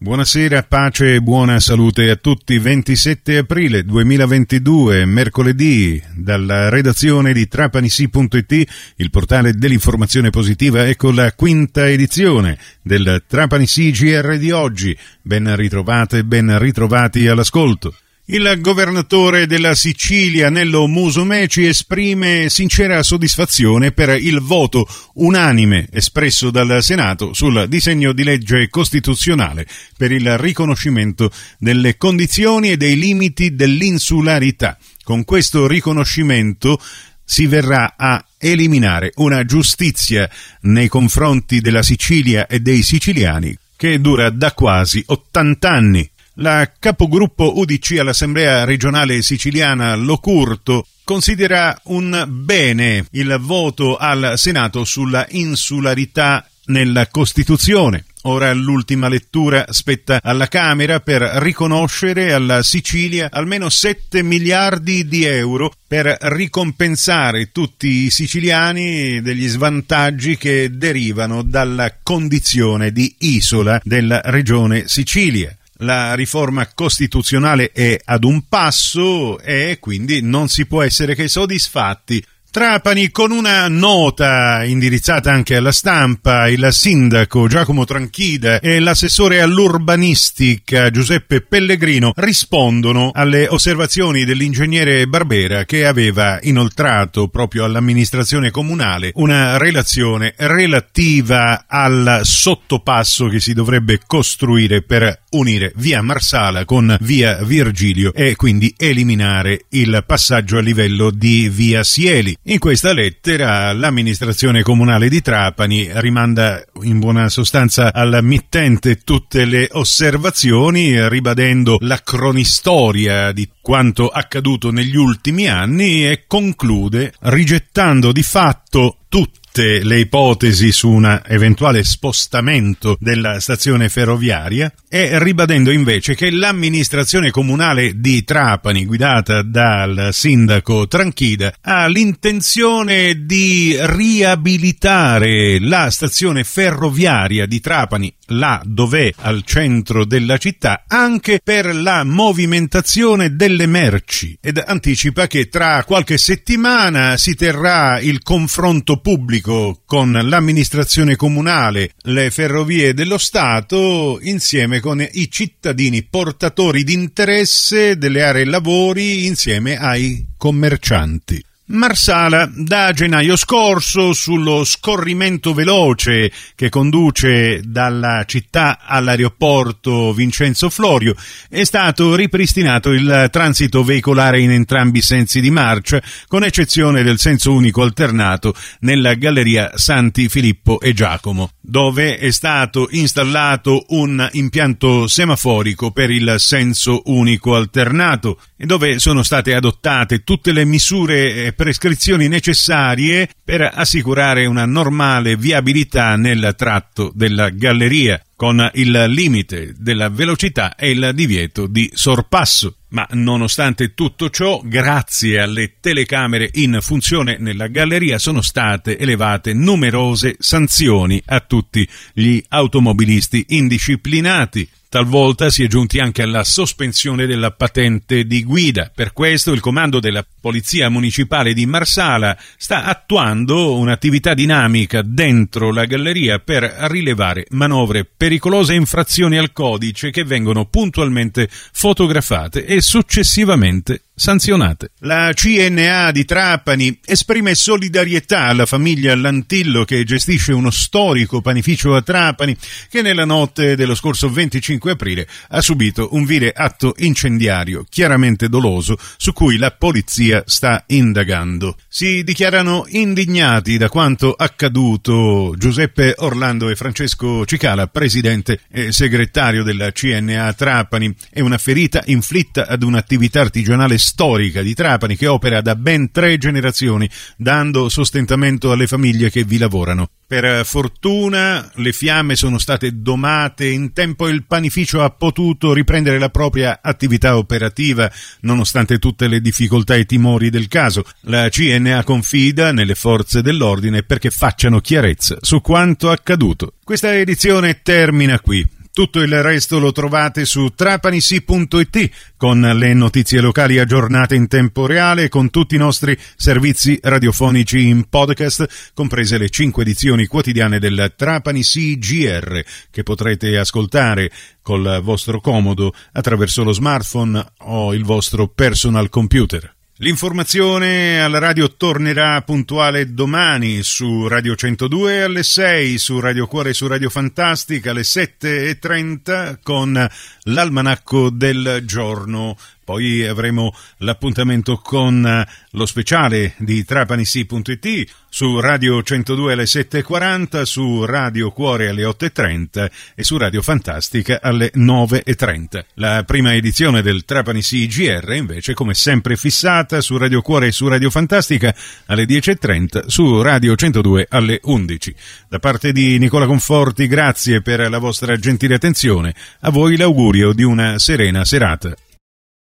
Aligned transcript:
Buonasera, 0.00 0.62
pace 0.62 1.16
e 1.16 1.20
buona 1.20 1.58
salute 1.58 2.08
a 2.08 2.14
tutti. 2.14 2.56
27 2.56 3.38
aprile 3.38 3.82
2022, 3.82 5.04
mercoledì, 5.04 6.00
dalla 6.14 6.68
redazione 6.68 7.32
di 7.32 7.48
trapanisi.it, 7.48 8.92
il 8.94 9.10
portale 9.10 9.54
dell'informazione 9.54 10.30
positiva, 10.30 10.86
ecco 10.86 11.10
la 11.10 11.32
quinta 11.32 11.88
edizione 11.88 12.56
del 12.80 13.24
Trapanisi 13.26 13.90
GR 13.90 14.36
di 14.38 14.52
oggi. 14.52 14.96
Ben 15.20 15.56
ritrovate 15.56 16.18
e 16.18 16.24
ben 16.24 16.56
ritrovati 16.60 17.26
all'ascolto. 17.26 17.92
Il 18.30 18.58
governatore 18.60 19.46
della 19.46 19.74
Sicilia, 19.74 20.50
Nello 20.50 20.86
Musumeci, 20.86 21.64
esprime 21.64 22.50
sincera 22.50 23.02
soddisfazione 23.02 23.92
per 23.92 24.10
il 24.20 24.40
voto 24.40 24.86
unanime 25.14 25.88
espresso 25.90 26.50
dal 26.50 26.82
Senato 26.82 27.32
sul 27.32 27.64
disegno 27.68 28.12
di 28.12 28.24
legge 28.24 28.68
costituzionale 28.68 29.66
per 29.96 30.12
il 30.12 30.36
riconoscimento 30.36 31.30
delle 31.56 31.96
condizioni 31.96 32.72
e 32.72 32.76
dei 32.76 32.98
limiti 32.98 33.54
dell'insularità. 33.54 34.76
Con 35.02 35.24
questo 35.24 35.66
riconoscimento 35.66 36.78
si 37.24 37.46
verrà 37.46 37.94
a 37.96 38.22
eliminare 38.36 39.10
una 39.16 39.42
giustizia 39.46 40.28
nei 40.62 40.88
confronti 40.88 41.62
della 41.62 41.82
Sicilia 41.82 42.46
e 42.46 42.60
dei 42.60 42.82
siciliani 42.82 43.56
che 43.74 43.98
dura 44.02 44.28
da 44.28 44.52
quasi 44.52 45.02
80 45.06 45.70
anni. 45.70 46.10
La 46.40 46.72
capogruppo 46.78 47.58
UDC 47.58 47.98
all'Assemblea 47.98 48.62
regionale 48.62 49.22
siciliana 49.22 49.96
Locurto 49.96 50.86
considera 51.02 51.76
un 51.86 52.26
bene 52.28 53.06
il 53.12 53.36
voto 53.40 53.96
al 53.96 54.34
Senato 54.36 54.84
sulla 54.84 55.26
insularità 55.30 56.48
nella 56.66 57.08
Costituzione. 57.08 58.04
Ora 58.22 58.52
l'ultima 58.52 59.08
lettura 59.08 59.64
spetta 59.70 60.20
alla 60.22 60.46
Camera 60.46 61.00
per 61.00 61.22
riconoscere 61.22 62.32
alla 62.32 62.62
Sicilia 62.62 63.30
almeno 63.32 63.68
7 63.68 64.22
miliardi 64.22 65.08
di 65.08 65.24
euro 65.24 65.72
per 65.88 66.16
ricompensare 66.20 67.50
tutti 67.50 68.04
i 68.04 68.10
siciliani 68.10 69.20
degli 69.22 69.48
svantaggi 69.48 70.36
che 70.36 70.70
derivano 70.70 71.42
dalla 71.42 71.96
condizione 72.00 72.92
di 72.92 73.12
isola 73.18 73.80
della 73.82 74.20
regione 74.24 74.86
Sicilia 74.86 75.57
la 75.78 76.14
riforma 76.14 76.68
costituzionale 76.74 77.70
è 77.72 77.98
ad 78.04 78.24
un 78.24 78.48
passo 78.48 79.38
e 79.40 79.78
quindi 79.80 80.20
non 80.22 80.48
si 80.48 80.66
può 80.66 80.82
essere 80.82 81.14
che 81.14 81.28
soddisfatti 81.28 82.24
Trapani 82.50 83.10
con 83.10 83.30
una 83.30 83.68
nota 83.68 84.64
indirizzata 84.64 85.30
anche 85.30 85.54
alla 85.54 85.70
stampa, 85.70 86.48
il 86.48 86.66
sindaco 86.70 87.46
Giacomo 87.46 87.84
Tranchida 87.84 88.60
e 88.60 88.80
l'assessore 88.80 89.42
all'urbanistica 89.42 90.90
Giuseppe 90.90 91.42
Pellegrino 91.42 92.12
rispondono 92.16 93.10
alle 93.12 93.46
osservazioni 93.48 94.24
dell'ingegnere 94.24 95.06
Barbera 95.06 95.66
che 95.66 95.84
aveva 95.84 96.38
inoltrato 96.40 97.28
proprio 97.28 97.64
all'amministrazione 97.64 98.50
comunale 98.50 99.10
una 99.16 99.58
relazione 99.58 100.32
relativa 100.38 101.66
al 101.68 102.20
sottopasso 102.22 103.26
che 103.26 103.40
si 103.40 103.52
dovrebbe 103.52 104.00
costruire 104.06 104.80
per 104.80 105.24
unire 105.32 105.72
via 105.76 106.00
Marsala 106.00 106.64
con 106.64 106.96
via 107.02 107.42
Virgilio 107.44 108.14
e 108.14 108.36
quindi 108.36 108.74
eliminare 108.78 109.66
il 109.70 110.02
passaggio 110.06 110.56
a 110.56 110.62
livello 110.62 111.10
di 111.10 111.50
via 111.50 111.84
Sieli. 111.84 112.36
In 112.48 112.58
questa 112.58 112.94
lettera 112.94 113.74
l'amministrazione 113.74 114.62
comunale 114.62 115.10
di 115.10 115.20
Trapani 115.20 115.86
rimanda 116.00 116.64
in 116.84 116.98
buona 116.98 117.28
sostanza 117.28 117.92
al 117.92 118.20
mittente 118.22 119.02
tutte 119.04 119.44
le 119.44 119.68
osservazioni, 119.72 121.06
ribadendo 121.10 121.76
la 121.80 122.00
cronistoria 122.02 123.32
di 123.32 123.50
quanto 123.60 124.08
accaduto 124.08 124.70
negli 124.70 124.96
ultimi 124.96 125.46
anni 125.46 126.06
e 126.06 126.24
conclude 126.26 127.12
rigettando 127.20 128.12
di 128.12 128.22
fatto 128.22 129.00
tutte 129.10 129.47
tutte 129.58 129.82
le 129.82 129.98
ipotesi 129.98 130.70
su 130.70 130.88
un 130.88 131.20
eventuale 131.26 131.82
spostamento 131.82 132.96
della 133.00 133.40
stazione 133.40 133.88
ferroviaria 133.88 134.72
e 134.88 135.18
ribadendo 135.18 135.72
invece 135.72 136.14
che 136.14 136.30
l'amministrazione 136.30 137.32
comunale 137.32 137.98
di 137.98 138.22
Trapani, 138.22 138.86
guidata 138.86 139.42
dal 139.42 140.10
sindaco 140.12 140.86
Tranchida, 140.86 141.54
ha 141.60 141.88
l'intenzione 141.88 143.24
di 143.26 143.76
riabilitare 143.80 145.58
la 145.58 145.90
stazione 145.90 146.44
ferroviaria 146.44 147.44
di 147.46 147.58
Trapani 147.58 148.14
là 148.28 148.60
dov'è 148.64 149.12
al 149.22 149.42
centro 149.44 150.04
della 150.04 150.36
città 150.38 150.84
anche 150.86 151.40
per 151.42 151.74
la 151.74 152.04
movimentazione 152.04 153.34
delle 153.34 153.66
merci. 153.66 154.36
Ed 154.40 154.62
anticipa 154.64 155.26
che 155.26 155.48
tra 155.48 155.84
qualche 155.84 156.18
settimana 156.18 157.16
si 157.16 157.34
terrà 157.34 158.00
il 158.00 158.22
confronto 158.22 159.00
pubblico 159.00 159.47
con 159.86 160.12
l'amministrazione 160.12 161.16
comunale, 161.16 161.92
le 162.02 162.30
ferrovie 162.30 162.92
dello 162.92 163.16
Stato 163.16 164.18
insieme 164.20 164.80
con 164.80 165.00
i 165.00 165.30
cittadini 165.30 166.02
portatori 166.02 166.84
di 166.84 166.92
interesse 166.92 167.96
delle 167.96 168.22
aree 168.22 168.44
lavori 168.44 169.24
insieme 169.24 169.78
ai 169.78 170.26
commercianti. 170.36 171.42
Marsala 171.70 172.50
da 172.50 172.92
gennaio 172.92 173.36
scorso 173.36 174.14
sullo 174.14 174.64
scorrimento 174.64 175.52
veloce 175.52 176.32
che 176.54 176.70
conduce 176.70 177.60
dalla 177.62 178.24
città 178.26 178.78
all'aeroporto 178.86 180.14
Vincenzo 180.14 180.70
Florio 180.70 181.14
è 181.50 181.64
stato 181.64 182.14
ripristinato 182.14 182.90
il 182.90 183.28
transito 183.30 183.84
veicolare 183.84 184.40
in 184.40 184.50
entrambi 184.50 184.98
i 184.98 185.02
sensi 185.02 185.42
di 185.42 185.50
marcia 185.50 186.02
con 186.26 186.42
eccezione 186.42 187.02
del 187.02 187.18
senso 187.18 187.52
unico 187.52 187.82
alternato 187.82 188.54
nella 188.80 189.12
galleria 189.12 189.72
Santi 189.74 190.30
Filippo 190.30 190.80
e 190.80 190.94
Giacomo 190.94 191.50
dove 191.60 192.16
è 192.16 192.30
stato 192.30 192.88
installato 192.92 193.84
un 193.88 194.26
impianto 194.32 195.06
semaforico 195.06 195.90
per 195.90 196.08
il 196.10 196.36
senso 196.38 197.02
unico 197.04 197.54
alternato 197.54 198.40
dove 198.66 198.98
sono 198.98 199.22
state 199.22 199.54
adottate 199.54 200.24
tutte 200.24 200.52
le 200.52 200.64
misure 200.64 201.46
e 201.46 201.52
prescrizioni 201.52 202.28
necessarie 202.28 203.28
per 203.44 203.70
assicurare 203.72 204.46
una 204.46 204.66
normale 204.66 205.36
viabilità 205.36 206.16
nel 206.16 206.54
tratto 206.56 207.12
della 207.14 207.50
galleria 207.50 208.20
con 208.38 208.70
il 208.74 209.06
limite 209.08 209.74
della 209.76 210.10
velocità 210.10 210.76
e 210.76 210.90
il 210.90 211.10
divieto 211.12 211.66
di 211.66 211.90
sorpasso. 211.92 212.76
Ma 212.90 213.04
nonostante 213.10 213.94
tutto 213.94 214.30
ciò, 214.30 214.60
grazie 214.62 215.40
alle 215.40 215.74
telecamere 215.80 216.48
in 216.52 216.78
funzione 216.80 217.36
nella 217.40 217.66
galleria 217.66 218.16
sono 218.20 218.40
state 218.40 218.96
elevate 218.96 219.54
numerose 219.54 220.36
sanzioni 220.38 221.20
a 221.26 221.40
tutti 221.40 221.86
gli 222.12 222.40
automobilisti 222.48 223.44
indisciplinati 223.48 224.68
Talvolta 224.90 225.50
si 225.50 225.64
è 225.64 225.66
giunti 225.66 225.98
anche 226.00 226.22
alla 226.22 226.44
sospensione 226.44 227.26
della 227.26 227.50
patente 227.50 228.24
di 228.24 228.42
guida. 228.42 228.90
Per 228.94 229.12
questo 229.12 229.52
il 229.52 229.60
comando 229.60 230.00
della 230.00 230.24
Polizia 230.40 230.88
Municipale 230.88 231.52
di 231.52 231.66
Marsala 231.66 232.34
sta 232.56 232.84
attuando 232.84 233.76
un'attività 233.76 234.32
dinamica 234.32 235.02
dentro 235.02 235.72
la 235.72 235.84
galleria 235.84 236.38
per 236.38 236.62
rilevare 236.88 237.44
manovre 237.50 238.06
pericolose 238.06 238.27
e 238.72 238.76
infrazioni 238.76 239.38
al 239.38 239.52
codice 239.52 240.10
che 240.10 240.24
vengono 240.24 240.66
puntualmente 240.66 241.48
fotografate 241.50 242.64
e 242.64 242.80
successivamente 242.80 244.02
sanzionate. 244.18 244.90
La 245.00 245.30
CNA 245.32 246.10
di 246.10 246.24
Trapani 246.24 246.98
esprime 247.04 247.54
solidarietà 247.54 248.46
alla 248.46 248.66
famiglia 248.66 249.14
Lantillo 249.14 249.84
che 249.84 250.04
gestisce 250.04 250.52
uno 250.52 250.70
storico 250.70 251.40
panificio 251.40 251.94
a 251.94 252.02
Trapani 252.02 252.56
che 252.90 253.00
nella 253.00 253.24
notte 253.24 253.76
dello 253.76 253.94
scorso 253.94 254.28
25 254.28 254.90
aprile 254.90 255.26
ha 255.48 255.60
subito 255.60 256.08
un 256.12 256.24
vile 256.24 256.52
atto 256.54 256.94
incendiario 256.98 257.86
chiaramente 257.88 258.48
doloso 258.48 258.98
su 259.16 259.32
cui 259.32 259.56
la 259.56 259.70
polizia 259.70 260.42
sta 260.46 260.82
indagando. 260.88 261.76
Si 261.88 262.24
dichiarano 262.24 262.86
indignati 262.88 263.76
da 263.76 263.88
quanto 263.88 264.32
accaduto 264.32 265.54
Giuseppe 265.56 266.14
Orlando 266.18 266.68
e 266.68 266.76
Francesco 266.76 267.46
Cicala, 267.46 267.86
presidente 267.86 268.60
e 268.70 268.92
segretario 268.92 269.62
della 269.62 269.92
CNA 269.92 270.52
Trapani, 270.54 271.14
e 271.30 271.40
una 271.40 271.58
ferita 271.58 272.02
inflitta 272.06 272.66
ad 272.66 272.82
un'attività 272.82 273.40
artigianale 273.40 273.98
storica 274.08 274.62
di 274.62 274.74
Trapani 274.74 275.16
che 275.16 275.26
opera 275.26 275.60
da 275.60 275.76
ben 275.76 276.10
tre 276.10 276.38
generazioni, 276.38 277.08
dando 277.36 277.88
sostentamento 277.88 278.72
alle 278.72 278.86
famiglie 278.86 279.30
che 279.30 279.44
vi 279.44 279.58
lavorano. 279.58 280.08
Per 280.26 280.64
fortuna 280.64 281.70
le 281.76 281.92
fiamme 281.92 282.36
sono 282.36 282.58
state 282.58 283.00
domate 283.00 283.66
in 283.66 283.92
tempo 283.92 284.26
e 284.26 284.32
il 284.32 284.44
panificio 284.44 285.02
ha 285.02 285.10
potuto 285.10 285.72
riprendere 285.72 286.18
la 286.18 286.28
propria 286.28 286.80
attività 286.82 287.36
operativa 287.36 288.10
nonostante 288.40 288.98
tutte 288.98 289.28
le 289.28 289.40
difficoltà 289.40 289.94
e 289.94 290.04
timori 290.04 290.50
del 290.50 290.68
caso. 290.68 291.04
La 291.22 291.48
CNA 291.48 292.04
confida 292.04 292.72
nelle 292.72 292.94
forze 292.94 293.42
dell'ordine 293.42 294.02
perché 294.02 294.30
facciano 294.30 294.80
chiarezza 294.80 295.36
su 295.40 295.60
quanto 295.60 296.10
accaduto. 296.10 296.74
Questa 296.82 297.14
edizione 297.14 297.80
termina 297.82 298.40
qui. 298.40 298.76
Tutto 298.98 299.20
il 299.20 299.42
resto 299.44 299.78
lo 299.78 299.92
trovate 299.92 300.44
su 300.44 300.70
trapanisi.it 300.70 302.10
con 302.36 302.60
le 302.60 302.94
notizie 302.94 303.40
locali 303.40 303.78
aggiornate 303.78 304.34
in 304.34 304.48
tempo 304.48 304.86
reale 304.86 305.28
con 305.28 305.50
tutti 305.50 305.76
i 305.76 305.78
nostri 305.78 306.18
servizi 306.34 306.98
radiofonici 307.00 307.86
in 307.86 308.08
podcast, 308.08 308.90
comprese 308.94 309.38
le 309.38 309.50
cinque 309.50 309.84
edizioni 309.84 310.26
quotidiane 310.26 310.80
del 310.80 311.14
Trapani 311.16 311.62
CGR 311.62 312.60
che 312.90 313.04
potrete 313.04 313.56
ascoltare 313.56 314.32
col 314.62 314.98
vostro 315.00 315.40
comodo 315.40 315.94
attraverso 316.10 316.64
lo 316.64 316.72
smartphone 316.72 317.52
o 317.58 317.94
il 317.94 318.02
vostro 318.02 318.48
personal 318.48 319.08
computer. 319.10 319.77
L'informazione 320.00 321.20
alla 321.20 321.40
radio 321.40 321.74
tornerà 321.74 322.40
puntuale 322.42 323.12
domani 323.12 323.82
su 323.82 324.28
Radio 324.28 324.54
102 324.54 325.22
alle 325.24 325.42
6, 325.42 325.98
su 325.98 326.20
Radio 326.20 326.46
Cuore 326.46 326.70
e 326.70 326.74
su 326.74 326.86
Radio 326.86 327.10
Fantastica 327.10 327.90
alle 327.90 328.02
7.30 328.02 329.58
con 329.60 330.08
l'almanacco 330.42 331.30
del 331.30 331.82
giorno 331.84 332.56
poi 332.88 333.26
avremo 333.26 333.74
l'appuntamento 333.98 334.78
con 334.78 335.46
lo 335.72 335.84
speciale 335.84 336.54
di 336.56 336.86
trapanisi.it 336.86 338.10
su 338.30 338.60
Radio 338.60 339.02
102 339.02 339.52
alle 339.52 339.64
7.40, 339.64 340.62
su 340.62 341.04
Radio 341.04 341.50
Cuore 341.50 341.88
alle 341.88 342.04
8.30 342.04 342.90
e 343.14 343.24
su 343.24 343.36
Radio 343.36 343.60
Fantastica 343.60 344.38
alle 344.40 344.72
9.30. 344.74 345.84
La 345.96 346.22
prima 346.24 346.54
edizione 346.54 347.02
del 347.02 347.26
Trapanisi 347.26 347.86
GR 347.86 348.32
invece 348.32 348.72
come 348.72 348.94
sempre 348.94 349.36
fissata 349.36 350.00
su 350.00 350.16
Radio 350.16 350.40
Cuore 350.40 350.68
e 350.68 350.72
su 350.72 350.88
Radio 350.88 351.10
Fantastica 351.10 351.74
alle 352.06 352.24
10.30, 352.24 353.08
su 353.08 353.42
Radio 353.42 353.76
102 353.76 354.28
alle 354.30 354.60
11. 354.62 355.14
Da 355.46 355.58
parte 355.58 355.92
di 355.92 356.16
Nicola 356.16 356.46
Conforti 356.46 357.06
grazie 357.06 357.60
per 357.60 357.90
la 357.90 357.98
vostra 357.98 358.34
gentile 358.38 358.76
attenzione, 358.76 359.34
a 359.60 359.70
voi 359.70 359.98
l'augurio 359.98 360.54
di 360.54 360.62
una 360.62 360.98
serena 360.98 361.44
serata. 361.44 361.94